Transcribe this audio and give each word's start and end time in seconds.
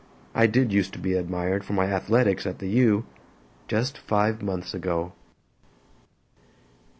I 0.33 0.47
did 0.47 0.73
use 0.73 0.89
to 0.89 0.97
be 0.97 1.13
admired 1.13 1.63
for 1.63 1.73
my 1.73 1.85
athletics 1.85 2.47
at 2.47 2.57
the 2.57 2.67
U. 2.69 3.05
just 3.67 3.99
five 3.99 4.41
months 4.41 4.73
ago. 4.73 5.13